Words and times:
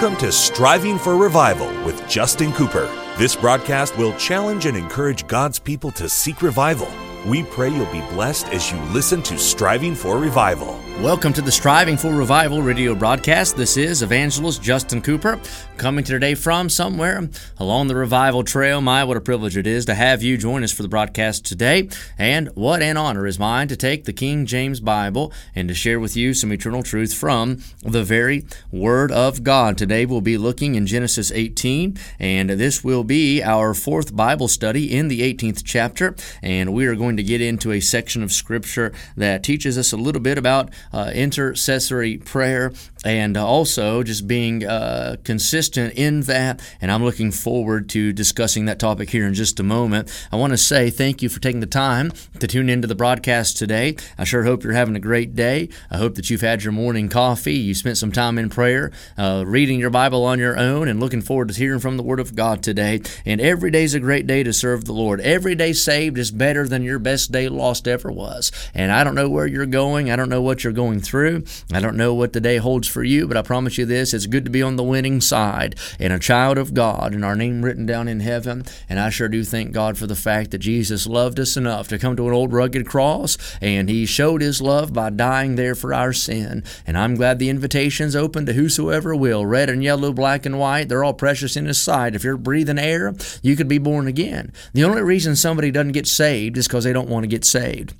Welcome 0.00 0.20
to 0.20 0.30
Striving 0.30 0.96
for 0.96 1.16
Revival 1.16 1.66
with 1.84 2.08
Justin 2.08 2.52
Cooper. 2.52 2.88
This 3.16 3.34
broadcast 3.34 3.98
will 3.98 4.16
challenge 4.16 4.64
and 4.64 4.76
encourage 4.76 5.26
God's 5.26 5.58
people 5.58 5.90
to 5.90 6.08
seek 6.08 6.40
revival. 6.40 6.86
We 7.26 7.42
pray 7.42 7.70
you'll 7.70 7.90
be 7.90 8.08
blessed 8.12 8.46
as 8.50 8.70
you 8.70 8.78
listen 8.92 9.22
to 9.24 9.36
Striving 9.36 9.96
for 9.96 10.18
Revival. 10.18 10.78
Welcome 11.02 11.32
to 11.34 11.42
the 11.42 11.52
Striving 11.52 11.96
for 11.96 12.12
Revival 12.12 12.60
radio 12.60 12.92
broadcast. 12.92 13.56
This 13.56 13.76
is 13.76 14.02
evangelist 14.02 14.60
Justin 14.60 15.00
Cooper 15.00 15.38
coming 15.76 16.02
today 16.02 16.34
from 16.34 16.68
somewhere 16.68 17.28
along 17.58 17.86
the 17.86 17.94
revival 17.94 18.42
trail. 18.42 18.80
My, 18.80 19.04
what 19.04 19.16
a 19.16 19.20
privilege 19.20 19.56
it 19.56 19.64
is 19.64 19.86
to 19.86 19.94
have 19.94 20.24
you 20.24 20.36
join 20.36 20.64
us 20.64 20.72
for 20.72 20.82
the 20.82 20.88
broadcast 20.88 21.46
today. 21.46 21.88
And 22.18 22.48
what 22.56 22.82
an 22.82 22.96
honor 22.96 23.28
is 23.28 23.38
mine 23.38 23.68
to 23.68 23.76
take 23.76 24.06
the 24.06 24.12
King 24.12 24.44
James 24.44 24.80
Bible 24.80 25.32
and 25.54 25.68
to 25.68 25.74
share 25.74 26.00
with 26.00 26.16
you 26.16 26.34
some 26.34 26.52
eternal 26.52 26.82
truth 26.82 27.14
from 27.14 27.62
the 27.82 28.02
very 28.02 28.44
Word 28.72 29.12
of 29.12 29.44
God. 29.44 29.78
Today 29.78 30.04
we'll 30.04 30.20
be 30.20 30.36
looking 30.36 30.74
in 30.74 30.88
Genesis 30.88 31.30
18, 31.30 31.96
and 32.18 32.50
this 32.50 32.82
will 32.82 33.04
be 33.04 33.40
our 33.40 33.72
fourth 33.72 34.16
Bible 34.16 34.48
study 34.48 34.92
in 34.92 35.06
the 35.06 35.20
18th 35.20 35.62
chapter. 35.64 36.16
And 36.42 36.74
we 36.74 36.86
are 36.86 36.96
going 36.96 37.16
to 37.18 37.22
get 37.22 37.40
into 37.40 37.70
a 37.70 37.78
section 37.78 38.24
of 38.24 38.32
Scripture 38.32 38.92
that 39.16 39.44
teaches 39.44 39.78
us 39.78 39.92
a 39.92 39.96
little 39.96 40.20
bit 40.20 40.38
about 40.38 40.70
Uh, 40.92 41.10
intercessory 41.14 42.18
prayer 42.18 42.72
and 43.04 43.36
also 43.36 44.02
just 44.02 44.26
being 44.26 44.64
uh, 44.64 45.16
consistent 45.24 45.94
in 45.94 46.22
that. 46.22 46.60
And 46.80 46.90
I'm 46.90 47.04
looking 47.04 47.30
forward 47.30 47.88
to 47.90 48.12
discussing 48.12 48.64
that 48.66 48.78
topic 48.78 49.10
here 49.10 49.26
in 49.26 49.34
just 49.34 49.60
a 49.60 49.62
moment. 49.62 50.10
I 50.32 50.36
want 50.36 50.52
to 50.52 50.56
say 50.56 50.90
thank 50.90 51.22
you 51.22 51.28
for 51.28 51.40
taking 51.40 51.60
the 51.60 51.66
time 51.66 52.12
to 52.40 52.46
tune 52.46 52.68
into 52.68 52.88
the 52.88 52.94
broadcast 52.94 53.56
today. 53.56 53.96
I 54.16 54.24
sure 54.24 54.44
hope 54.44 54.64
you're 54.64 54.72
having 54.72 54.96
a 54.96 55.00
great 55.00 55.34
day. 55.34 55.68
I 55.90 55.98
hope 55.98 56.14
that 56.16 56.30
you've 56.30 56.40
had 56.40 56.64
your 56.64 56.72
morning 56.72 57.08
coffee, 57.08 57.54
you 57.54 57.74
spent 57.74 57.98
some 57.98 58.12
time 58.12 58.38
in 58.38 58.48
prayer, 58.48 58.90
uh, 59.16 59.44
reading 59.46 59.78
your 59.78 59.90
Bible 59.90 60.24
on 60.24 60.38
your 60.38 60.58
own, 60.58 60.88
and 60.88 61.00
looking 61.00 61.22
forward 61.22 61.48
to 61.48 61.54
hearing 61.54 61.80
from 61.80 61.96
the 61.96 62.02
Word 62.02 62.20
of 62.20 62.34
God 62.34 62.62
today. 62.62 63.00
And 63.24 63.40
every 63.40 63.70
day 63.70 63.84
is 63.84 63.94
a 63.94 64.00
great 64.00 64.26
day 64.26 64.42
to 64.42 64.52
serve 64.52 64.84
the 64.84 64.92
Lord. 64.92 65.20
Every 65.20 65.54
day 65.54 65.72
saved 65.72 66.18
is 66.18 66.30
better 66.30 66.66
than 66.66 66.82
your 66.82 66.98
best 66.98 67.32
day 67.32 67.48
lost 67.48 67.86
ever 67.86 68.10
was. 68.10 68.50
And 68.74 68.90
I 68.90 69.04
don't 69.04 69.14
know 69.14 69.28
where 69.28 69.46
you're 69.46 69.66
going. 69.66 70.10
I 70.10 70.16
don't 70.16 70.28
know 70.28 70.42
what 70.42 70.64
you're 70.64 70.72
going 70.72 71.00
through. 71.00 71.44
I 71.72 71.80
don't 71.80 71.96
know 71.96 72.14
what 72.14 72.32
the 72.32 72.40
day 72.40 72.56
holds 72.56 72.87
for 72.88 73.04
you, 73.04 73.28
but 73.28 73.36
I 73.36 73.42
promise 73.42 73.78
you 73.78 73.84
this 73.84 74.14
it's 74.14 74.26
good 74.26 74.44
to 74.44 74.50
be 74.50 74.62
on 74.62 74.76
the 74.76 74.82
winning 74.82 75.20
side 75.20 75.76
and 75.98 76.12
a 76.12 76.18
child 76.18 76.58
of 76.58 76.74
God 76.74 77.14
and 77.14 77.24
our 77.24 77.36
name 77.36 77.64
written 77.64 77.86
down 77.86 78.08
in 78.08 78.20
heaven. 78.20 78.64
And 78.88 78.98
I 78.98 79.10
sure 79.10 79.28
do 79.28 79.44
thank 79.44 79.72
God 79.72 79.98
for 79.98 80.06
the 80.06 80.16
fact 80.16 80.50
that 80.50 80.58
Jesus 80.58 81.06
loved 81.06 81.38
us 81.38 81.56
enough 81.56 81.88
to 81.88 81.98
come 81.98 82.16
to 82.16 82.26
an 82.28 82.34
old 82.34 82.52
rugged 82.52 82.86
cross 82.86 83.36
and 83.60 83.88
he 83.88 84.06
showed 84.06 84.40
his 84.40 84.60
love 84.60 84.92
by 84.92 85.10
dying 85.10 85.56
there 85.56 85.74
for 85.74 85.92
our 85.92 86.12
sin. 86.12 86.64
And 86.86 86.96
I'm 86.96 87.14
glad 87.14 87.38
the 87.38 87.50
invitation's 87.50 88.16
open 88.16 88.46
to 88.46 88.52
whosoever 88.52 89.14
will 89.14 89.46
red 89.46 89.70
and 89.70 89.82
yellow, 89.82 90.12
black 90.12 90.46
and 90.46 90.58
white. 90.58 90.88
They're 90.88 91.04
all 91.04 91.14
precious 91.14 91.56
in 91.56 91.66
his 91.66 91.80
sight. 91.80 92.14
If 92.14 92.24
you're 92.24 92.36
breathing 92.36 92.78
air, 92.78 93.14
you 93.42 93.56
could 93.56 93.68
be 93.68 93.78
born 93.78 94.06
again. 94.06 94.52
The 94.72 94.84
only 94.84 95.02
reason 95.02 95.36
somebody 95.36 95.70
doesn't 95.70 95.92
get 95.92 96.06
saved 96.06 96.56
is 96.56 96.66
because 96.66 96.84
they 96.84 96.92
don't 96.92 97.08
want 97.08 97.24
to 97.24 97.28
get 97.28 97.44
saved. 97.44 97.94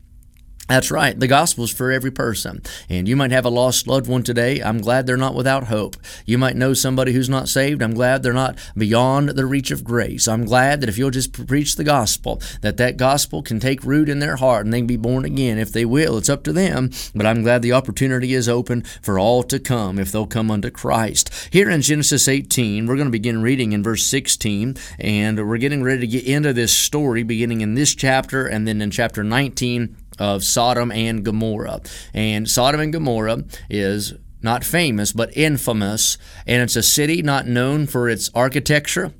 That's 0.68 0.90
right. 0.90 1.18
The 1.18 1.26
gospel 1.26 1.64
is 1.64 1.72
for 1.72 1.90
every 1.90 2.10
person. 2.10 2.62
And 2.90 3.08
you 3.08 3.16
might 3.16 3.30
have 3.30 3.46
a 3.46 3.50
lost 3.50 3.86
loved 3.86 4.06
one 4.06 4.22
today. 4.22 4.60
I'm 4.60 4.82
glad 4.82 5.06
they're 5.06 5.16
not 5.16 5.34
without 5.34 5.64
hope. 5.64 5.96
You 6.26 6.36
might 6.36 6.56
know 6.56 6.74
somebody 6.74 7.12
who's 7.12 7.30
not 7.30 7.48
saved. 7.48 7.82
I'm 7.82 7.94
glad 7.94 8.22
they're 8.22 8.34
not 8.34 8.58
beyond 8.76 9.30
the 9.30 9.46
reach 9.46 9.70
of 9.70 9.82
grace. 9.82 10.28
I'm 10.28 10.44
glad 10.44 10.82
that 10.82 10.90
if 10.90 10.98
you'll 10.98 11.10
just 11.10 11.46
preach 11.46 11.76
the 11.76 11.84
gospel, 11.84 12.42
that 12.60 12.76
that 12.76 12.98
gospel 12.98 13.42
can 13.42 13.60
take 13.60 13.82
root 13.82 14.10
in 14.10 14.18
their 14.18 14.36
heart 14.36 14.66
and 14.66 14.74
they 14.74 14.80
can 14.80 14.86
be 14.86 14.98
born 14.98 15.24
again. 15.24 15.58
If 15.58 15.72
they 15.72 15.86
will, 15.86 16.18
it's 16.18 16.28
up 16.28 16.44
to 16.44 16.52
them. 16.52 16.90
But 17.14 17.24
I'm 17.24 17.42
glad 17.42 17.62
the 17.62 17.72
opportunity 17.72 18.34
is 18.34 18.46
open 18.46 18.82
for 19.00 19.18
all 19.18 19.42
to 19.44 19.58
come 19.58 19.98
if 19.98 20.12
they'll 20.12 20.26
come 20.26 20.50
unto 20.50 20.70
Christ. 20.70 21.30
Here 21.50 21.70
in 21.70 21.80
Genesis 21.80 22.28
18, 22.28 22.86
we're 22.86 22.96
going 22.96 23.06
to 23.06 23.10
begin 23.10 23.40
reading 23.40 23.72
in 23.72 23.82
verse 23.82 24.04
16, 24.04 24.76
and 24.98 25.48
we're 25.48 25.56
getting 25.56 25.82
ready 25.82 26.00
to 26.00 26.06
get 26.06 26.26
into 26.26 26.52
this 26.52 26.76
story 26.76 27.22
beginning 27.22 27.62
in 27.62 27.72
this 27.72 27.94
chapter 27.94 28.46
and 28.46 28.68
then 28.68 28.82
in 28.82 28.90
chapter 28.90 29.24
19 29.24 29.96
of 30.18 30.44
Sodom 30.44 30.90
and 30.90 31.24
Gomorrah. 31.24 31.80
And 32.12 32.48
Sodom 32.48 32.80
and 32.80 32.92
Gomorrah 32.92 33.44
is 33.70 34.14
not 34.42 34.64
famous, 34.64 35.12
but 35.12 35.36
infamous. 35.36 36.18
And 36.46 36.62
it's 36.62 36.76
a 36.76 36.82
city 36.82 37.22
not 37.22 37.46
known 37.46 37.86
for 37.86 38.08
its 38.08 38.30
architecture 38.34 39.12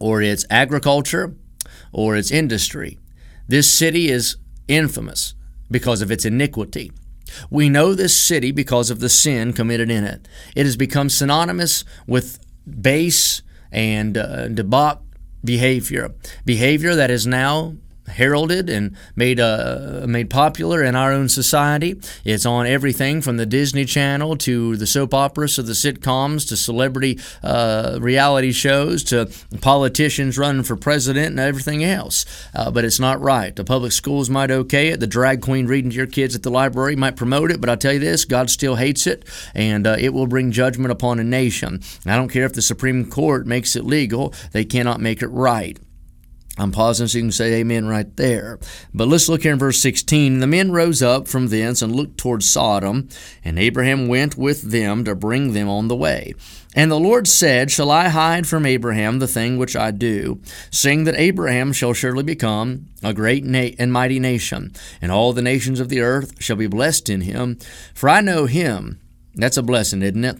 or 0.00 0.22
its 0.22 0.44
agriculture 0.50 1.34
or 1.92 2.16
its 2.16 2.30
industry. 2.30 2.98
This 3.46 3.70
city 3.70 4.10
is 4.10 4.36
infamous 4.68 5.34
because 5.70 6.02
of 6.02 6.10
its 6.10 6.24
iniquity. 6.24 6.92
We 7.50 7.68
know 7.68 7.94
this 7.94 8.16
city 8.16 8.52
because 8.52 8.90
of 8.90 9.00
the 9.00 9.08
sin 9.08 9.52
committed 9.52 9.90
in 9.90 10.04
it. 10.04 10.28
It 10.54 10.66
has 10.66 10.76
become 10.76 11.08
synonymous 11.08 11.84
with 12.06 12.38
base 12.80 13.42
and 13.70 14.18
uh, 14.18 14.48
debauch 14.48 15.00
behavior, 15.44 16.14
behavior 16.44 16.94
that 16.94 17.10
is 17.10 17.26
now 17.26 17.76
heralded 18.08 18.68
and 18.68 18.96
made 19.16 19.40
uh, 19.40 20.04
made 20.06 20.30
popular 20.30 20.82
in 20.82 20.94
our 20.94 21.12
own 21.12 21.28
society. 21.28 22.00
It's 22.24 22.46
on 22.46 22.66
everything 22.66 23.22
from 23.22 23.36
the 23.36 23.46
Disney 23.46 23.84
Channel 23.84 24.36
to 24.38 24.76
the 24.76 24.86
soap 24.86 25.14
operas 25.14 25.56
to 25.56 25.62
the 25.62 25.72
sitcoms 25.72 26.48
to 26.48 26.56
celebrity 26.56 27.18
uh, 27.42 27.98
reality 28.00 28.52
shows 28.52 29.04
to 29.04 29.30
politicians 29.60 30.38
running 30.38 30.62
for 30.62 30.76
president 30.76 31.28
and 31.28 31.40
everything 31.40 31.84
else. 31.84 32.24
Uh, 32.54 32.70
but 32.70 32.84
it's 32.84 33.00
not 33.00 33.20
right. 33.20 33.54
The 33.54 33.64
public 33.64 33.92
schools 33.92 34.28
might 34.28 34.50
okay 34.50 34.88
it. 34.88 35.00
The 35.00 35.06
drag 35.06 35.42
queen 35.42 35.66
reading 35.66 35.90
to 35.90 35.96
your 35.96 36.06
kids 36.06 36.34
at 36.34 36.42
the 36.42 36.50
library 36.50 36.96
might 36.96 37.16
promote 37.16 37.50
it. 37.50 37.60
But 37.60 37.70
I 37.70 37.76
tell 37.76 37.92
you 37.92 37.98
this, 37.98 38.24
God 38.24 38.50
still 38.50 38.76
hates 38.76 39.06
it, 39.06 39.24
and 39.54 39.86
uh, 39.86 39.96
it 39.98 40.10
will 40.10 40.26
bring 40.26 40.50
judgment 40.50 40.92
upon 40.92 41.18
a 41.18 41.24
nation. 41.24 41.80
I 42.06 42.16
don't 42.16 42.28
care 42.28 42.44
if 42.44 42.54
the 42.54 42.62
Supreme 42.62 43.08
Court 43.10 43.46
makes 43.46 43.76
it 43.76 43.84
legal; 43.84 44.34
they 44.52 44.64
cannot 44.64 45.00
make 45.00 45.22
it 45.22 45.28
right. 45.28 45.78
I'm 46.58 46.70
pausing 46.70 47.06
so 47.06 47.16
you 47.16 47.24
can 47.24 47.32
say 47.32 47.54
amen 47.54 47.86
right 47.86 48.14
there. 48.16 48.58
But 48.92 49.08
let's 49.08 49.28
look 49.28 49.42
here 49.42 49.54
in 49.54 49.58
verse 49.58 49.80
16. 49.80 50.40
The 50.40 50.46
men 50.46 50.70
rose 50.70 51.00
up 51.02 51.26
from 51.26 51.46
thence 51.46 51.80
and 51.80 51.96
looked 51.96 52.18
toward 52.18 52.42
Sodom, 52.42 53.08
and 53.42 53.58
Abraham 53.58 54.06
went 54.06 54.36
with 54.36 54.70
them 54.70 55.04
to 55.04 55.14
bring 55.14 55.54
them 55.54 55.68
on 55.68 55.88
the 55.88 55.96
way. 55.96 56.34
And 56.74 56.90
the 56.90 57.00
Lord 57.00 57.26
said, 57.26 57.70
Shall 57.70 57.90
I 57.90 58.08
hide 58.08 58.46
from 58.46 58.66
Abraham 58.66 59.18
the 59.18 59.26
thing 59.26 59.56
which 59.56 59.74
I 59.74 59.92
do, 59.92 60.40
seeing 60.70 61.04
that 61.04 61.16
Abraham 61.16 61.72
shall 61.72 61.94
surely 61.94 62.22
become 62.22 62.88
a 63.02 63.14
great 63.14 63.44
na- 63.44 63.70
and 63.78 63.90
mighty 63.92 64.18
nation, 64.18 64.72
and 65.00 65.10
all 65.10 65.32
the 65.32 65.42
nations 65.42 65.80
of 65.80 65.88
the 65.88 66.00
earth 66.00 66.34
shall 66.42 66.56
be 66.56 66.66
blessed 66.66 67.08
in 67.08 67.22
him? 67.22 67.58
For 67.94 68.10
I 68.10 68.20
know 68.20 68.44
him. 68.44 69.00
That's 69.34 69.56
a 69.56 69.62
blessing, 69.62 70.02
isn't 70.02 70.24
it? 70.24 70.38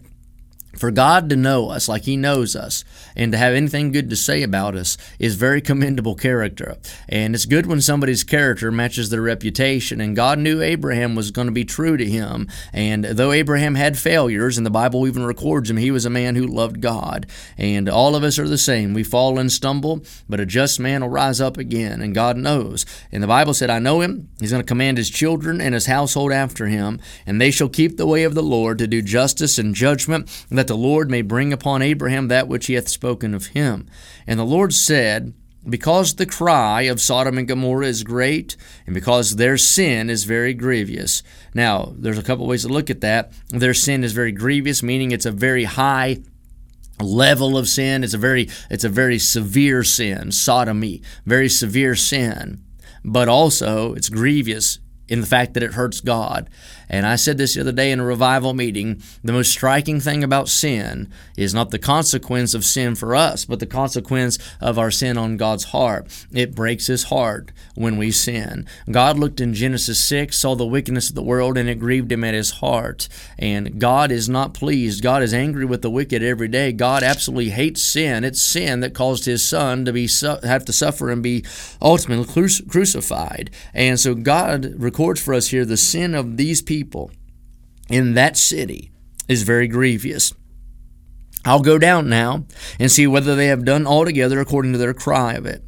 For 0.76 0.90
God 0.90 1.28
to 1.30 1.36
know 1.36 1.68
us 1.68 1.88
like 1.88 2.04
He 2.04 2.16
knows 2.16 2.56
us 2.56 2.84
and 3.14 3.32
to 3.32 3.38
have 3.38 3.54
anything 3.54 3.92
good 3.92 4.08
to 4.10 4.16
say 4.16 4.42
about 4.42 4.74
us 4.74 4.96
is 5.18 5.34
very 5.34 5.60
commendable 5.60 6.14
character. 6.14 6.76
And 7.08 7.34
it's 7.34 7.44
good 7.44 7.66
when 7.66 7.80
somebody's 7.80 8.24
character 8.24 8.70
matches 8.72 9.10
their 9.10 9.20
reputation. 9.20 10.00
And 10.00 10.16
God 10.16 10.38
knew 10.38 10.62
Abraham 10.62 11.14
was 11.14 11.30
going 11.30 11.46
to 11.46 11.52
be 11.52 11.64
true 11.64 11.96
to 11.96 12.04
him. 12.04 12.48
And 12.72 13.04
though 13.04 13.32
Abraham 13.32 13.74
had 13.74 13.98
failures, 13.98 14.56
and 14.56 14.66
the 14.66 14.70
Bible 14.70 15.06
even 15.06 15.24
records 15.24 15.70
him, 15.70 15.76
he 15.76 15.90
was 15.90 16.06
a 16.06 16.10
man 16.10 16.36
who 16.36 16.46
loved 16.46 16.80
God. 16.80 17.26
And 17.58 17.88
all 17.88 18.16
of 18.16 18.24
us 18.24 18.38
are 18.38 18.48
the 18.48 18.58
same. 18.58 18.94
We 18.94 19.04
fall 19.04 19.38
and 19.38 19.52
stumble, 19.52 20.02
but 20.28 20.40
a 20.40 20.46
just 20.46 20.80
man 20.80 21.02
will 21.02 21.08
rise 21.08 21.40
up 21.40 21.58
again. 21.58 22.00
And 22.00 22.14
God 22.14 22.36
knows. 22.36 22.86
And 23.10 23.22
the 23.22 23.28
Bible 23.28 23.54
said, 23.54 23.70
I 23.70 23.78
know 23.78 24.00
him. 24.00 24.30
He's 24.40 24.50
going 24.50 24.62
to 24.62 24.66
command 24.66 24.96
his 24.98 25.10
children 25.10 25.60
and 25.60 25.74
his 25.74 25.86
household 25.86 26.32
after 26.32 26.66
him, 26.66 27.00
and 27.26 27.40
they 27.40 27.50
shall 27.50 27.68
keep 27.68 27.96
the 27.96 28.06
way 28.06 28.24
of 28.24 28.34
the 28.34 28.42
Lord 28.42 28.78
to 28.78 28.86
do 28.86 29.02
justice 29.02 29.58
and 29.58 29.74
judgment 29.74 30.28
the 30.66 30.76
Lord 30.76 31.10
may 31.10 31.22
bring 31.22 31.52
upon 31.52 31.82
Abraham 31.82 32.28
that 32.28 32.48
which 32.48 32.66
he 32.66 32.74
hath 32.74 32.88
spoken 32.88 33.34
of 33.34 33.48
him. 33.48 33.88
And 34.26 34.38
the 34.38 34.44
Lord 34.44 34.72
said, 34.72 35.34
because 35.68 36.14
the 36.14 36.26
cry 36.26 36.82
of 36.82 37.00
Sodom 37.00 37.38
and 37.38 37.46
Gomorrah 37.46 37.86
is 37.86 38.02
great, 38.02 38.56
and 38.84 38.94
because 38.94 39.36
their 39.36 39.56
sin 39.56 40.10
is 40.10 40.24
very 40.24 40.54
grievous. 40.54 41.22
Now, 41.54 41.92
there's 41.96 42.18
a 42.18 42.22
couple 42.22 42.46
ways 42.46 42.62
to 42.62 42.68
look 42.68 42.90
at 42.90 43.00
that. 43.02 43.32
Their 43.48 43.74
sin 43.74 44.02
is 44.02 44.12
very 44.12 44.32
grievous, 44.32 44.82
meaning 44.82 45.12
it's 45.12 45.26
a 45.26 45.30
very 45.30 45.64
high 45.64 46.18
level 47.00 47.56
of 47.56 47.68
sin. 47.68 48.02
It's 48.02 48.14
a 48.14 48.18
very 48.18 48.48
it's 48.70 48.84
a 48.84 48.88
very 48.88 49.18
severe 49.18 49.84
sin, 49.84 50.32
sodomy, 50.32 51.02
very 51.24 51.48
severe 51.48 51.94
sin. 51.94 52.64
But 53.04 53.28
also 53.28 53.94
it's 53.94 54.08
grievous 54.08 54.78
in 55.12 55.20
the 55.20 55.26
fact 55.26 55.52
that 55.52 55.62
it 55.62 55.74
hurts 55.74 56.00
God. 56.00 56.48
And 56.88 57.06
I 57.06 57.16
said 57.16 57.36
this 57.36 57.54
the 57.54 57.60
other 57.60 57.70
day 57.70 57.90
in 57.90 58.00
a 58.00 58.04
revival 58.04 58.54
meeting 58.54 59.02
the 59.22 59.32
most 59.32 59.50
striking 59.50 60.00
thing 60.00 60.24
about 60.24 60.48
sin 60.48 61.12
is 61.36 61.52
not 61.52 61.70
the 61.70 61.78
consequence 61.78 62.54
of 62.54 62.64
sin 62.64 62.94
for 62.94 63.14
us, 63.14 63.44
but 63.44 63.60
the 63.60 63.66
consequence 63.66 64.38
of 64.58 64.78
our 64.78 64.90
sin 64.90 65.18
on 65.18 65.36
God's 65.36 65.64
heart. 65.64 66.06
It 66.32 66.54
breaks 66.54 66.86
his 66.86 67.04
heart 67.04 67.52
when 67.74 67.98
we 67.98 68.10
sin. 68.10 68.66
God 68.90 69.18
looked 69.18 69.40
in 69.40 69.52
Genesis 69.52 70.02
6, 70.02 70.36
saw 70.36 70.54
the 70.54 70.66
wickedness 70.66 71.10
of 71.10 71.14
the 71.14 71.22
world, 71.22 71.58
and 71.58 71.68
it 71.68 71.78
grieved 71.78 72.10
him 72.10 72.24
at 72.24 72.34
his 72.34 72.52
heart. 72.52 73.06
And 73.38 73.78
God 73.78 74.10
is 74.10 74.30
not 74.30 74.54
pleased. 74.54 75.02
God 75.02 75.22
is 75.22 75.34
angry 75.34 75.66
with 75.66 75.82
the 75.82 75.90
wicked 75.90 76.22
every 76.22 76.48
day. 76.48 76.72
God 76.72 77.02
absolutely 77.02 77.50
hates 77.50 77.82
sin. 77.82 78.24
It's 78.24 78.40
sin 78.40 78.80
that 78.80 78.94
caused 78.94 79.26
his 79.26 79.46
son 79.46 79.84
to 79.84 79.92
be 79.92 80.08
have 80.42 80.64
to 80.64 80.72
suffer 80.72 81.10
and 81.10 81.22
be 81.22 81.44
ultimately 81.82 82.26
crucified. 82.68 83.50
And 83.74 84.00
so 84.00 84.14
God 84.14 84.74
records 84.78 85.01
for 85.20 85.34
us 85.34 85.48
here 85.48 85.64
the 85.64 85.76
sin 85.76 86.14
of 86.14 86.36
these 86.36 86.62
people 86.62 87.10
in 87.88 88.14
that 88.14 88.36
city 88.36 88.90
is 89.28 89.42
very 89.42 89.68
grievous. 89.68 90.32
I'll 91.44 91.60
go 91.60 91.78
down 91.78 92.08
now 92.08 92.46
and 92.78 92.90
see 92.90 93.06
whether 93.06 93.34
they 93.34 93.46
have 93.46 93.64
done 93.64 93.86
altogether 93.86 94.40
according 94.40 94.72
to 94.72 94.78
their 94.78 94.94
cry 94.94 95.34
of 95.34 95.46
it 95.46 95.64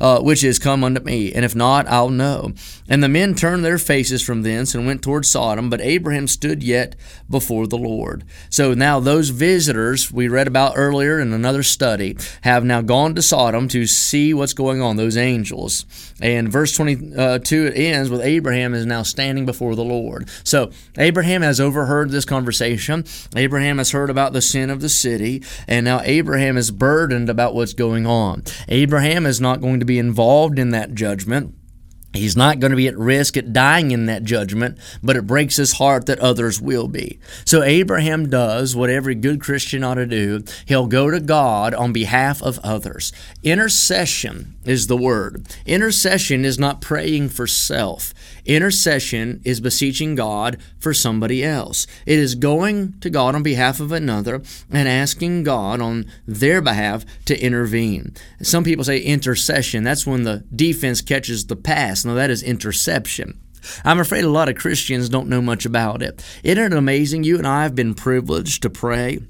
uh, 0.00 0.20
which 0.20 0.44
is 0.44 0.58
come 0.58 0.84
unto 0.84 1.00
me, 1.00 1.32
and 1.32 1.44
if 1.44 1.54
not, 1.54 1.88
I'll 1.88 2.10
know. 2.10 2.52
And 2.88 3.02
the 3.02 3.08
men 3.08 3.34
turned 3.34 3.64
their 3.64 3.78
faces 3.78 4.22
from 4.22 4.42
thence 4.42 4.74
and 4.74 4.86
went 4.86 5.02
toward 5.02 5.24
Sodom, 5.24 5.70
but 5.70 5.80
Abraham 5.80 6.28
stood 6.28 6.62
yet 6.62 6.96
before 7.28 7.66
the 7.66 7.78
Lord. 7.78 8.24
So 8.50 8.74
now 8.74 9.00
those 9.00 9.30
visitors 9.30 10.10
we 10.12 10.28
read 10.28 10.48
about 10.48 10.74
earlier 10.76 11.20
in 11.20 11.32
another 11.32 11.62
study 11.62 12.16
have 12.42 12.64
now 12.64 12.82
gone 12.82 13.14
to 13.14 13.22
Sodom 13.22 13.68
to 13.68 13.86
see 13.86 14.34
what's 14.34 14.52
going 14.52 14.82
on, 14.82 14.96
those 14.96 15.16
angels. 15.16 15.86
And 16.20 16.50
verse 16.50 16.76
22 16.76 17.66
it 17.66 17.74
ends 17.76 18.10
with 18.10 18.20
Abraham 18.20 18.74
is 18.74 18.86
now 18.86 19.02
standing 19.02 19.46
before 19.46 19.74
the 19.74 19.84
Lord. 19.84 20.28
So 20.44 20.70
Abraham 20.98 21.42
has 21.42 21.60
overheard 21.60 22.10
this 22.10 22.24
conversation. 22.24 23.04
Abraham 23.34 23.78
has 23.78 23.92
heard 23.92 24.10
about 24.10 24.32
the 24.32 24.42
sin 24.42 24.70
of 24.70 24.80
the 24.80 24.88
city, 24.88 25.42
and 25.66 25.84
now 25.84 26.00
Abraham 26.02 26.56
is 26.56 26.70
burdened 26.70 27.28
about 27.28 27.54
what's 27.54 27.72
going 27.72 28.06
on. 28.06 28.42
Abraham 28.68 29.26
is 29.26 29.40
not 29.40 29.60
going 29.60 29.79
to 29.80 29.86
be 29.86 29.98
involved 29.98 30.58
in 30.58 30.70
that 30.70 30.94
judgment. 30.94 31.54
He's 32.12 32.36
not 32.36 32.58
going 32.58 32.70
to 32.70 32.76
be 32.76 32.88
at 32.88 32.98
risk 32.98 33.36
at 33.36 33.52
dying 33.52 33.92
in 33.92 34.06
that 34.06 34.24
judgment, 34.24 34.78
but 35.00 35.16
it 35.16 35.28
breaks 35.28 35.56
his 35.56 35.74
heart 35.74 36.06
that 36.06 36.18
others 36.18 36.60
will 36.60 36.88
be. 36.88 37.20
So 37.44 37.62
Abraham 37.62 38.28
does 38.28 38.74
what 38.74 38.90
every 38.90 39.14
good 39.14 39.40
Christian 39.40 39.84
ought 39.84 39.94
to 39.94 40.06
do. 40.06 40.42
He'll 40.66 40.88
go 40.88 41.10
to 41.10 41.20
God 41.20 41.72
on 41.72 41.92
behalf 41.92 42.42
of 42.42 42.58
others. 42.64 43.12
Intercession 43.44 44.56
is 44.64 44.88
the 44.88 44.96
word. 44.96 45.46
Intercession 45.66 46.44
is 46.44 46.58
not 46.58 46.80
praying 46.80 47.28
for 47.28 47.46
self. 47.46 48.12
Intercession 48.44 49.40
is 49.44 49.60
beseeching 49.60 50.16
God 50.16 50.58
for 50.80 50.92
somebody 50.92 51.44
else. 51.44 51.86
It 52.06 52.18
is 52.18 52.34
going 52.34 52.98
to 53.00 53.10
God 53.10 53.34
on 53.36 53.42
behalf 53.42 53.78
of 53.78 53.92
another 53.92 54.42
and 54.70 54.88
asking 54.88 55.44
God 55.44 55.80
on 55.80 56.06
their 56.26 56.60
behalf 56.60 57.04
to 57.26 57.40
intervene. 57.40 58.14
Some 58.42 58.64
people 58.64 58.84
say 58.84 58.98
intercession. 58.98 59.84
That's 59.84 60.06
when 60.06 60.24
the 60.24 60.44
defense 60.54 61.00
catches 61.00 61.46
the 61.46 61.56
pass. 61.56 61.99
No, 62.04 62.14
that 62.14 62.30
is 62.30 62.42
interception. 62.42 63.40
I'm 63.84 64.00
afraid 64.00 64.24
a 64.24 64.30
lot 64.30 64.48
of 64.48 64.56
Christians 64.56 65.08
don't 65.08 65.28
know 65.28 65.42
much 65.42 65.66
about 65.66 66.02
it. 66.02 66.24
Isn't 66.42 66.72
it 66.72 66.76
amazing? 66.76 67.24
You 67.24 67.38
and 67.38 67.46
I 67.46 67.62
have 67.62 67.74
been 67.74 67.94
privileged 67.94 68.62
to 68.62 68.70
pray. 68.70 69.20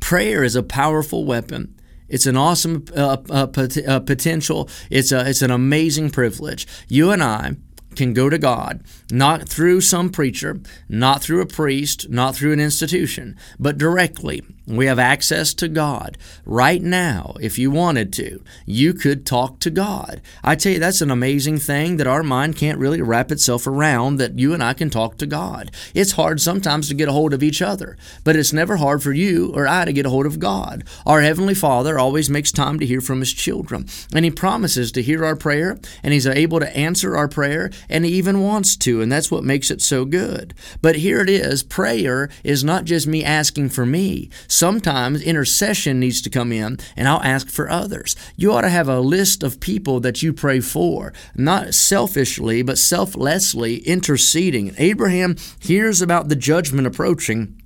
Prayer 0.00 0.42
is 0.42 0.56
a 0.56 0.62
powerful 0.62 1.24
weapon. 1.24 1.74
It's 2.08 2.26
an 2.26 2.36
awesome 2.36 2.84
uh, 2.96 3.18
uh, 3.30 3.46
pot- 3.46 3.86
uh, 3.86 4.00
potential. 4.00 4.68
It's 4.90 5.12
a, 5.12 5.28
it's 5.28 5.42
an 5.42 5.50
amazing 5.50 6.10
privilege. 6.10 6.66
You 6.88 7.10
and 7.10 7.22
I 7.22 7.56
can 7.96 8.14
go 8.14 8.28
to 8.28 8.38
God, 8.38 8.82
not 9.10 9.48
through 9.48 9.80
some 9.82 10.10
preacher, 10.10 10.60
not 10.88 11.22
through 11.22 11.40
a 11.42 11.46
priest, 11.46 12.08
not 12.08 12.34
through 12.34 12.52
an 12.52 12.60
institution, 12.60 13.36
but 13.58 13.78
directly 13.78 14.42
we 14.68 14.86
have 14.86 14.98
access 14.98 15.54
to 15.54 15.68
God. 15.68 16.18
Right 16.44 16.82
now, 16.82 17.34
if 17.40 17.58
you 17.58 17.70
wanted 17.70 18.12
to, 18.14 18.42
you 18.66 18.92
could 18.92 19.24
talk 19.24 19.60
to 19.60 19.70
God. 19.70 20.20
I 20.44 20.56
tell 20.56 20.72
you, 20.72 20.78
that's 20.78 21.00
an 21.00 21.10
amazing 21.10 21.58
thing 21.58 21.96
that 21.96 22.06
our 22.06 22.22
mind 22.22 22.56
can't 22.56 22.78
really 22.78 23.00
wrap 23.00 23.32
itself 23.32 23.66
around 23.66 24.16
that 24.16 24.38
you 24.38 24.52
and 24.52 24.62
I 24.62 24.74
can 24.74 24.90
talk 24.90 25.16
to 25.18 25.26
God. 25.26 25.70
It's 25.94 26.12
hard 26.12 26.40
sometimes 26.40 26.88
to 26.88 26.94
get 26.94 27.08
a 27.08 27.12
hold 27.12 27.32
of 27.32 27.42
each 27.42 27.62
other, 27.62 27.96
but 28.24 28.36
it's 28.36 28.52
never 28.52 28.76
hard 28.76 29.02
for 29.02 29.12
you 29.12 29.52
or 29.54 29.66
I 29.66 29.86
to 29.86 29.92
get 29.92 30.06
a 30.06 30.10
hold 30.10 30.26
of 30.26 30.38
God. 30.38 30.84
Our 31.06 31.22
Heavenly 31.22 31.54
Father 31.54 31.98
always 31.98 32.28
makes 32.28 32.52
time 32.52 32.78
to 32.78 32.86
hear 32.86 33.00
from 33.00 33.20
His 33.20 33.32
children, 33.32 33.86
and 34.14 34.24
He 34.24 34.30
promises 34.30 34.92
to 34.92 35.02
hear 35.02 35.24
our 35.24 35.36
prayer, 35.36 35.78
and 36.02 36.12
He's 36.12 36.26
able 36.26 36.60
to 36.60 36.76
answer 36.76 37.16
our 37.16 37.28
prayer, 37.28 37.70
and 37.88 38.04
He 38.04 38.12
even 38.12 38.42
wants 38.42 38.76
to, 38.78 39.00
and 39.00 39.10
that's 39.10 39.30
what 39.30 39.44
makes 39.44 39.70
it 39.70 39.80
so 39.80 40.04
good. 40.04 40.52
But 40.82 40.96
here 40.96 41.20
it 41.20 41.30
is 41.30 41.62
prayer 41.62 42.28
is 42.44 42.62
not 42.62 42.84
just 42.84 43.06
me 43.06 43.24
asking 43.24 43.70
for 43.70 43.86
me. 43.86 44.28
Sometimes 44.58 45.22
intercession 45.22 46.00
needs 46.00 46.20
to 46.20 46.30
come 46.30 46.50
in, 46.50 46.78
and 46.96 47.06
I'll 47.06 47.22
ask 47.22 47.46
for 47.48 47.70
others. 47.70 48.16
You 48.34 48.52
ought 48.52 48.62
to 48.62 48.68
have 48.68 48.88
a 48.88 48.98
list 48.98 49.44
of 49.44 49.60
people 49.60 50.00
that 50.00 50.20
you 50.20 50.32
pray 50.32 50.58
for, 50.58 51.12
not 51.36 51.74
selfishly, 51.74 52.62
but 52.62 52.76
selflessly 52.76 53.76
interceding. 53.86 54.74
Abraham 54.76 55.36
hears 55.60 56.02
about 56.02 56.28
the 56.28 56.34
judgment 56.34 56.88
approaching 56.88 57.62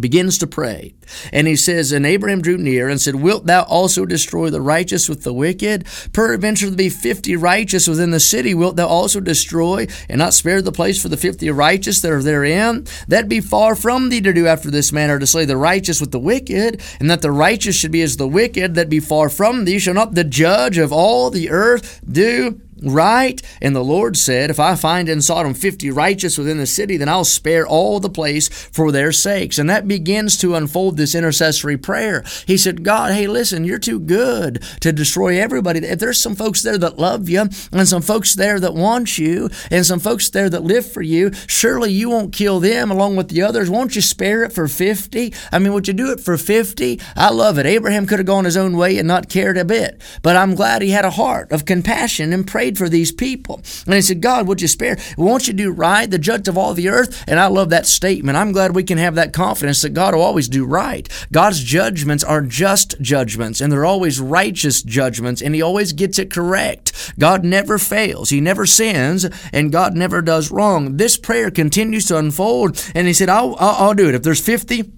begins 0.00 0.38
to 0.38 0.46
pray. 0.46 0.94
And 1.32 1.46
he 1.46 1.56
says, 1.56 1.92
And 1.92 2.06
Abraham 2.06 2.42
drew 2.42 2.58
near 2.58 2.88
and 2.88 3.00
said, 3.00 3.16
Wilt 3.16 3.46
thou 3.46 3.62
also 3.62 4.06
destroy 4.06 4.50
the 4.50 4.60
righteous 4.60 5.08
with 5.08 5.22
the 5.22 5.32
wicked? 5.32 5.86
Peradventure 6.12 6.68
there 6.68 6.76
be 6.76 6.90
fifty 6.90 7.36
righteous 7.36 7.88
within 7.88 8.10
the 8.10 8.20
city, 8.20 8.54
wilt 8.54 8.76
thou 8.76 8.86
also 8.86 9.20
destroy, 9.20 9.86
and 10.08 10.18
not 10.18 10.34
spare 10.34 10.62
the 10.62 10.72
place 10.72 11.00
for 11.00 11.08
the 11.08 11.16
fifty 11.16 11.50
righteous 11.50 12.00
that 12.00 12.12
are 12.12 12.22
therein? 12.22 12.86
That 13.08 13.28
be 13.28 13.40
far 13.40 13.74
from 13.74 14.08
thee 14.08 14.20
to 14.20 14.32
do 14.32 14.46
after 14.46 14.70
this 14.70 14.92
manner, 14.92 15.18
to 15.18 15.26
slay 15.26 15.44
the 15.44 15.56
righteous 15.56 16.00
with 16.00 16.12
the 16.12 16.18
wicked, 16.18 16.82
and 17.00 17.10
that 17.10 17.22
the 17.22 17.32
righteous 17.32 17.76
should 17.76 17.92
be 17.92 18.02
as 18.02 18.16
the 18.16 18.28
wicked, 18.28 18.74
that 18.74 18.88
be 18.88 19.00
far 19.00 19.28
from 19.28 19.64
thee. 19.64 19.78
Shall 19.78 19.94
not 19.94 20.14
the 20.14 20.24
judge 20.24 20.78
of 20.78 20.92
all 20.92 21.30
the 21.30 21.50
earth 21.50 22.00
do 22.10 22.60
right? 22.82 23.40
And 23.60 23.74
the 23.74 23.84
Lord 23.84 24.16
said, 24.16 24.50
If 24.50 24.60
I 24.60 24.74
find 24.74 25.08
in 25.08 25.22
Sodom 25.22 25.54
fifty 25.54 25.90
righteous 25.90 26.38
within 26.38 26.58
the 26.58 26.66
city, 26.66 26.96
then 26.96 27.08
I'll 27.08 27.24
spare 27.24 27.66
all 27.66 28.00
the 28.00 28.10
place 28.10 28.48
for 28.48 28.92
their 28.92 29.12
sakes. 29.12 29.58
And 29.58 29.68
that 29.70 29.88
begins 29.88 30.36
to 30.38 30.54
unfold 30.54 30.96
this 30.96 31.14
intercessory 31.14 31.76
prayer. 31.76 32.24
He 32.46 32.56
said, 32.56 32.84
God, 32.84 33.12
hey, 33.12 33.26
listen, 33.26 33.64
you're 33.64 33.78
too 33.78 34.00
good 34.00 34.62
to 34.80 34.92
destroy 34.92 35.40
everybody. 35.40 35.80
If 35.80 35.98
there's 35.98 36.20
some 36.20 36.34
folks 36.34 36.62
there 36.62 36.78
that 36.78 36.98
love 36.98 37.28
you, 37.28 37.48
and 37.72 37.88
some 37.88 38.02
folks 38.02 38.34
there 38.34 38.60
that 38.60 38.74
want 38.74 39.18
you, 39.18 39.50
and 39.70 39.84
some 39.84 40.00
folks 40.00 40.30
there 40.30 40.50
that 40.50 40.62
live 40.62 40.90
for 40.90 41.02
you, 41.02 41.32
surely 41.46 41.92
you 41.92 42.10
won't 42.10 42.32
kill 42.32 42.60
them 42.60 42.90
along 42.90 43.16
with 43.16 43.28
the 43.28 43.42
others. 43.42 43.70
Won't 43.70 43.96
you 43.96 44.02
spare 44.02 44.42
it 44.44 44.52
for 44.52 44.68
50? 44.68 45.34
I 45.52 45.58
mean, 45.58 45.72
would 45.72 45.88
you 45.88 45.94
do 45.94 46.10
it 46.12 46.20
for 46.20 46.36
50? 46.36 47.00
I 47.16 47.30
love 47.30 47.58
it. 47.58 47.66
Abraham 47.66 48.06
could 48.06 48.18
have 48.18 48.26
gone 48.26 48.44
his 48.44 48.56
own 48.56 48.76
way 48.76 48.98
and 48.98 49.08
not 49.08 49.28
cared 49.28 49.58
a 49.58 49.64
bit. 49.64 50.00
But 50.22 50.36
I'm 50.36 50.54
glad 50.54 50.82
he 50.82 50.90
had 50.90 51.04
a 51.04 51.10
heart 51.10 51.52
of 51.52 51.64
compassion 51.64 52.32
and 52.32 52.46
prayed 52.46 52.67
prayed 52.68 52.78
for 52.78 52.88
these 52.88 53.12
people. 53.12 53.62
And 53.86 53.94
he 53.94 54.02
said, 54.02 54.20
God, 54.20 54.46
would 54.46 54.60
you 54.60 54.68
spare? 54.68 54.98
Won't 55.16 55.48
you 55.48 55.54
do 55.54 55.70
right, 55.70 56.10
the 56.10 56.18
judge 56.18 56.48
of 56.48 56.58
all 56.58 56.74
the 56.74 56.88
earth? 56.88 57.24
And 57.26 57.40
I 57.40 57.46
love 57.46 57.70
that 57.70 57.86
statement. 57.86 58.36
I'm 58.36 58.52
glad 58.52 58.74
we 58.74 58.82
can 58.82 58.98
have 58.98 59.14
that 59.14 59.32
confidence 59.32 59.80
that 59.82 59.94
God 59.94 60.14
will 60.14 60.22
always 60.22 60.48
do 60.48 60.66
right. 60.66 61.08
God's 61.32 61.62
judgments 61.62 62.22
are 62.24 62.42
just 62.42 63.00
judgments, 63.00 63.60
and 63.60 63.72
they're 63.72 63.86
always 63.86 64.20
righteous 64.20 64.82
judgments, 64.82 65.40
and 65.40 65.54
He 65.54 65.62
always 65.62 65.92
gets 65.92 66.18
it 66.18 66.30
correct. 66.30 67.14
God 67.18 67.44
never 67.44 67.78
fails, 67.78 68.30
He 68.30 68.40
never 68.40 68.66
sins, 68.66 69.26
and 69.52 69.72
God 69.72 69.94
never 69.94 70.20
does 70.20 70.50
wrong. 70.50 70.96
This 70.96 71.16
prayer 71.16 71.50
continues 71.50 72.06
to 72.06 72.18
unfold, 72.18 72.82
and 72.94 73.06
He 73.06 73.14
said, 73.14 73.28
I'll, 73.28 73.56
I'll, 73.58 73.88
I'll 73.88 73.94
do 73.94 74.08
it. 74.08 74.14
If 74.14 74.22
there's 74.22 74.44
50, 74.44 74.97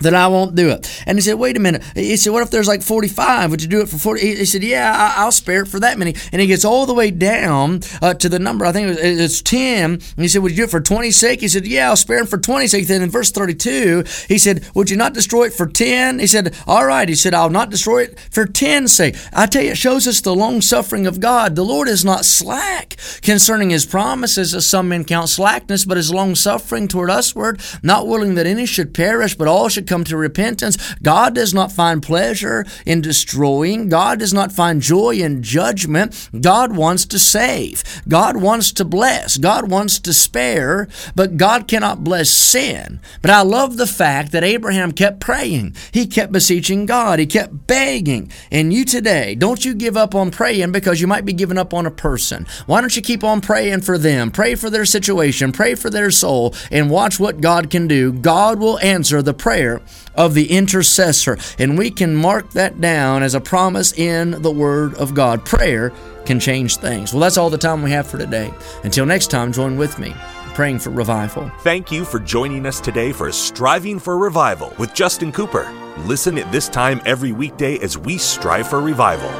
that 0.00 0.14
I 0.14 0.26
won't 0.28 0.54
do 0.54 0.68
it. 0.70 1.02
And 1.06 1.16
he 1.16 1.22
said, 1.22 1.34
wait 1.34 1.56
a 1.56 1.60
minute. 1.60 1.82
He 1.94 2.16
said, 2.16 2.30
what 2.30 2.42
if 2.42 2.50
there's 2.50 2.68
like 2.68 2.82
45? 2.82 3.50
Would 3.50 3.62
you 3.62 3.68
do 3.68 3.80
it 3.80 3.88
for 3.88 3.98
40? 3.98 4.20
He 4.20 4.44
said, 4.44 4.62
yeah, 4.62 5.14
I'll 5.16 5.32
spare 5.32 5.62
it 5.62 5.68
for 5.68 5.80
that 5.80 5.98
many. 5.98 6.14
And 6.32 6.40
he 6.40 6.46
gets 6.46 6.64
all 6.64 6.86
the 6.86 6.94
way 6.94 7.10
down 7.10 7.80
uh, 8.00 8.14
to 8.14 8.28
the 8.28 8.38
number, 8.38 8.64
I 8.64 8.72
think 8.72 8.98
it 8.98 8.98
it's 9.02 9.42
10. 9.42 9.92
And 9.92 10.02
he 10.16 10.28
said, 10.28 10.42
would 10.42 10.52
you 10.52 10.58
do 10.58 10.64
it 10.64 10.70
for 10.70 10.80
20's 10.80 11.16
sake? 11.16 11.40
He 11.40 11.48
said, 11.48 11.66
yeah, 11.66 11.88
I'll 11.88 11.96
spare 11.96 12.18
him 12.18 12.26
for 12.26 12.38
20's 12.38 12.72
sake. 12.72 12.86
Then 12.86 13.02
in 13.02 13.10
verse 13.10 13.30
32, 13.30 14.04
he 14.28 14.38
said, 14.38 14.64
would 14.74 14.90
you 14.90 14.96
not 14.96 15.14
destroy 15.14 15.44
it 15.44 15.52
for 15.52 15.66
10? 15.66 16.18
He 16.18 16.26
said, 16.26 16.54
all 16.66 16.84
right. 16.84 17.08
He 17.08 17.14
said, 17.14 17.34
I'll 17.34 17.50
not 17.50 17.70
destroy 17.70 18.02
it 18.04 18.18
for 18.30 18.44
10's 18.44 18.92
sake. 18.92 19.16
I 19.32 19.46
tell 19.46 19.62
you, 19.62 19.72
it 19.72 19.78
shows 19.78 20.06
us 20.08 20.20
the 20.20 20.34
long 20.34 20.60
suffering 20.60 21.06
of 21.06 21.20
God. 21.20 21.54
The 21.54 21.64
Lord 21.64 21.88
is 21.88 22.04
not 22.04 22.24
slack 22.24 22.96
concerning 23.22 23.70
his 23.70 23.86
promises, 23.86 24.54
as 24.54 24.68
some 24.68 24.88
men 24.88 25.04
count 25.04 25.28
slackness, 25.28 25.84
but 25.84 25.98
is 25.98 26.12
long 26.12 26.34
suffering 26.34 26.88
toward 26.88 27.10
usward, 27.10 27.60
not 27.82 28.06
willing 28.06 28.34
that 28.34 28.46
any 28.46 28.66
should 28.66 28.94
perish, 28.94 29.34
but 29.34 29.48
all 29.48 29.68
should 29.68 29.81
come 29.86 30.04
to 30.04 30.16
repentance. 30.16 30.76
God 31.02 31.34
does 31.34 31.52
not 31.52 31.72
find 31.72 32.02
pleasure 32.02 32.64
in 32.86 33.00
destroying. 33.00 33.88
God 33.88 34.18
does 34.18 34.32
not 34.32 34.52
find 34.52 34.80
joy 34.80 35.16
in 35.16 35.42
judgment. 35.42 36.28
God 36.38 36.76
wants 36.76 37.04
to 37.06 37.18
save. 37.18 37.82
God 38.08 38.36
wants 38.36 38.72
to 38.72 38.84
bless. 38.84 39.36
God 39.36 39.70
wants 39.70 39.98
to 40.00 40.12
spare, 40.12 40.88
but 41.14 41.36
God 41.36 41.68
cannot 41.68 42.04
bless 42.04 42.30
sin. 42.30 43.00
But 43.20 43.30
I 43.30 43.42
love 43.42 43.76
the 43.76 43.86
fact 43.86 44.32
that 44.32 44.44
Abraham 44.44 44.92
kept 44.92 45.20
praying. 45.20 45.76
He 45.92 46.06
kept 46.06 46.32
beseeching 46.32 46.86
God. 46.86 47.18
He 47.18 47.26
kept 47.26 47.66
begging. 47.66 48.30
And 48.50 48.72
you 48.72 48.84
today, 48.84 49.34
don't 49.34 49.64
you 49.64 49.74
give 49.74 49.96
up 49.96 50.14
on 50.14 50.30
praying 50.30 50.72
because 50.72 51.00
you 51.00 51.06
might 51.06 51.24
be 51.24 51.32
giving 51.32 51.58
up 51.58 51.74
on 51.74 51.86
a 51.86 51.90
person. 51.90 52.46
Why 52.66 52.80
don't 52.80 52.94
you 52.96 53.02
keep 53.02 53.24
on 53.24 53.40
praying 53.40 53.82
for 53.82 53.98
them? 53.98 54.30
Pray 54.30 54.54
for 54.54 54.70
their 54.70 54.84
situation, 54.84 55.52
pray 55.52 55.74
for 55.74 55.90
their 55.90 56.10
soul, 56.10 56.54
and 56.70 56.90
watch 56.90 57.18
what 57.18 57.40
God 57.40 57.70
can 57.70 57.86
do. 57.88 58.12
God 58.12 58.58
will 58.58 58.78
answer 58.80 59.22
the 59.22 59.34
prayer 59.78 59.88
of 60.14 60.34
the 60.34 60.50
intercessor. 60.50 61.38
And 61.58 61.78
we 61.78 61.90
can 61.90 62.14
mark 62.14 62.50
that 62.50 62.80
down 62.80 63.22
as 63.22 63.34
a 63.34 63.40
promise 63.40 63.92
in 63.92 64.42
the 64.42 64.50
Word 64.50 64.94
of 64.94 65.14
God. 65.14 65.44
Prayer 65.44 65.92
can 66.24 66.38
change 66.38 66.76
things. 66.76 67.12
Well, 67.12 67.20
that's 67.20 67.36
all 67.36 67.50
the 67.50 67.58
time 67.58 67.82
we 67.82 67.90
have 67.90 68.06
for 68.06 68.18
today. 68.18 68.52
Until 68.84 69.06
next 69.06 69.30
time, 69.30 69.52
join 69.52 69.76
with 69.76 69.98
me 69.98 70.14
praying 70.54 70.78
for 70.78 70.90
revival. 70.90 71.50
Thank 71.60 71.90
you 71.90 72.04
for 72.04 72.18
joining 72.18 72.66
us 72.66 72.78
today 72.78 73.10
for 73.10 73.32
Striving 73.32 73.98
for 73.98 74.18
Revival 74.18 74.74
with 74.78 74.92
Justin 74.92 75.32
Cooper. 75.32 75.72
Listen 76.04 76.36
at 76.36 76.52
this 76.52 76.68
time 76.68 77.00
every 77.06 77.32
weekday 77.32 77.78
as 77.78 77.96
we 77.96 78.18
strive 78.18 78.68
for 78.68 78.82
revival. 78.82 79.30